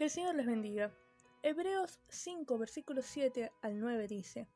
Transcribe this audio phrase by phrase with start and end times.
[0.00, 0.90] Que el Señor les bendiga.
[1.42, 4.48] Hebreos 5, versículos 7 al 9 dice,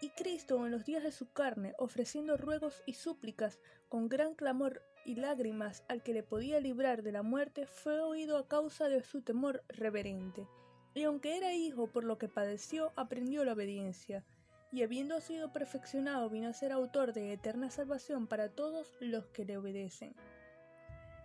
[0.00, 3.58] Y Cristo en los días de su carne, ofreciendo ruegos y súplicas
[3.90, 8.38] con gran clamor y lágrimas al que le podía librar de la muerte, fue oído
[8.38, 10.48] a causa de su temor reverente.
[10.94, 14.24] Y aunque era hijo por lo que padeció, aprendió la obediencia,
[14.72, 19.44] y habiendo sido perfeccionado vino a ser autor de eterna salvación para todos los que
[19.44, 20.14] le obedecen.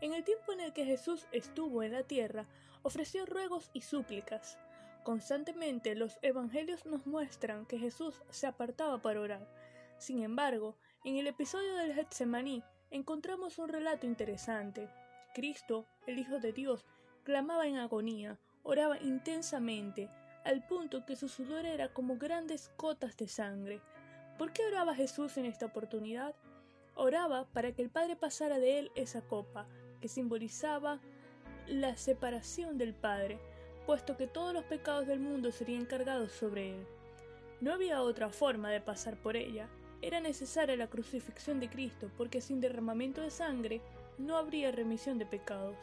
[0.02, 2.46] En el tiempo en el que Jesús estuvo en la tierra,
[2.84, 4.58] ofreció ruegos y súplicas.
[5.04, 9.48] Constantemente los evangelios nos muestran que Jesús se apartaba para orar.
[9.98, 14.90] Sin embargo, en el episodio del Getsemaní encontramos un relato interesante.
[15.34, 16.86] Cristo, el Hijo de Dios,
[17.24, 20.10] clamaba en agonía, oraba intensamente,
[20.44, 23.82] al punto que su sudor era como grandes gotas de sangre.
[24.38, 26.36] ¿Por qué oraba Jesús en esta oportunidad?
[26.96, 29.68] Oraba para que el Padre pasara de él esa copa,
[30.00, 31.00] que simbolizaba
[31.68, 33.40] la separación del Padre,
[33.86, 36.88] puesto que todos los pecados del mundo serían cargados sobre él.
[37.60, 39.68] No había otra forma de pasar por ella.
[40.02, 43.82] Era necesaria la crucifixión de Cristo, porque sin derramamiento de sangre
[44.18, 45.76] no habría remisión de pecados.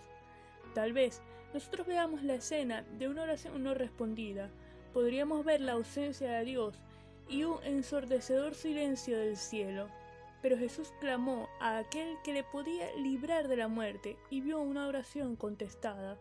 [0.75, 1.21] Tal vez
[1.53, 4.51] nosotros veamos la escena de una oración no respondida,
[4.93, 6.81] podríamos ver la ausencia de Dios
[7.29, 9.89] y un ensordecedor silencio del cielo.
[10.45, 14.87] Pero Jesús clamó a aquel que le podía librar de la muerte y vio una
[14.87, 16.19] oración contestada.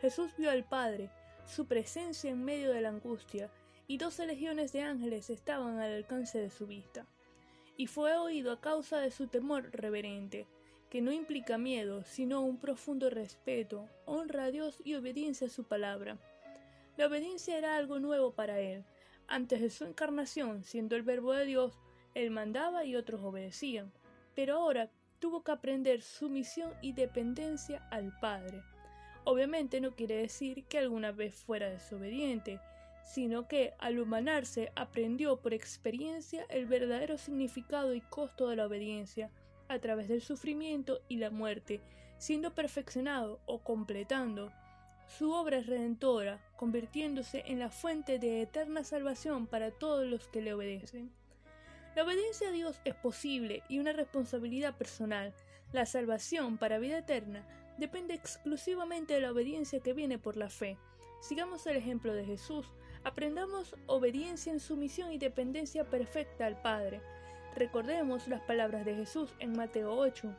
[0.00, 1.10] Jesús vio al Padre,
[1.44, 3.50] su presencia en medio de la angustia,
[3.86, 7.04] y doce legiones de ángeles estaban al alcance de su vista.
[7.76, 10.46] Y fue oído a causa de su temor reverente,
[10.88, 15.64] que no implica miedo, sino un profundo respeto, honra a Dios y obediencia a su
[15.64, 16.16] palabra.
[16.96, 18.86] La obediencia era algo nuevo para él.
[19.26, 21.78] Antes de su encarnación, siendo el verbo de Dios,
[22.14, 23.92] él mandaba y otros obedecían,
[24.34, 28.62] pero ahora tuvo que aprender sumisión y dependencia al Padre.
[29.24, 32.60] Obviamente no quiere decir que alguna vez fuera desobediente,
[33.02, 39.30] sino que al humanarse aprendió por experiencia el verdadero significado y costo de la obediencia
[39.68, 41.80] a través del sufrimiento y la muerte,
[42.18, 44.52] siendo perfeccionado o completando
[45.06, 50.52] su obra redentora, convirtiéndose en la fuente de eterna salvación para todos los que le
[50.52, 51.10] obedecen.
[51.98, 55.34] La obediencia a Dios es posible y una responsabilidad personal.
[55.72, 57.44] La salvación para vida eterna
[57.76, 60.78] depende exclusivamente de la obediencia que viene por la fe.
[61.20, 62.72] Sigamos el ejemplo de Jesús,
[63.02, 67.02] aprendamos obediencia en sumisión y dependencia perfecta al Padre.
[67.56, 70.32] Recordemos las palabras de Jesús en Mateo 8.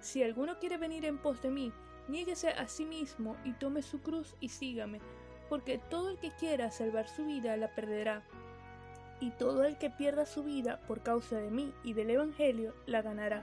[0.00, 1.72] Si alguno quiere venir en pos de mí,
[2.08, 4.98] niéguese a sí mismo y tome su cruz y sígame,
[5.48, 8.24] porque todo el que quiera salvar su vida la perderá
[9.20, 13.02] y todo el que pierda su vida por causa de mí y del Evangelio la
[13.02, 13.42] ganará.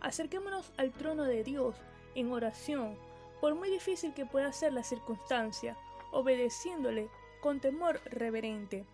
[0.00, 1.76] Acerquémonos al trono de Dios
[2.14, 2.96] en oración,
[3.40, 5.76] por muy difícil que pueda ser la circunstancia,
[6.12, 7.08] obedeciéndole
[7.40, 8.86] con temor reverente.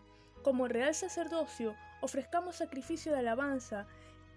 [0.42, 3.86] Como real sacerdocio, ofrezcamos sacrificio de alabanza,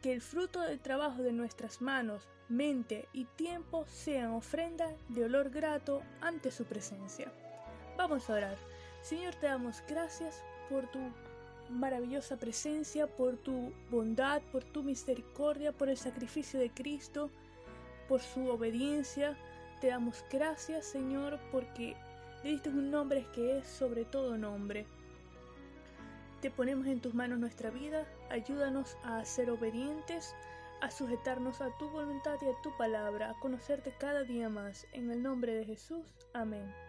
[0.02, 5.50] que el fruto del trabajo de nuestras manos, mente y tiempo sean ofrenda de olor
[5.50, 7.32] grato ante su presencia.
[7.98, 8.58] Vamos a orar.
[9.02, 11.00] Señor, te damos gracias por tu
[11.70, 17.30] maravillosa presencia, por tu bondad, por tu misericordia, por el sacrificio de Cristo,
[18.08, 19.38] por su obediencia.
[19.82, 21.96] Te damos gracias, Señor, porque
[22.44, 24.86] le diste un nombre que es sobre todo nombre.
[26.42, 30.34] Te ponemos en tus manos nuestra vida, ayúdanos a ser obedientes,
[30.82, 34.88] a sujetarnos a tu voluntad y a tu palabra, a conocerte cada día más.
[34.94, 36.06] En el nombre de Jesús.
[36.34, 36.89] Amén.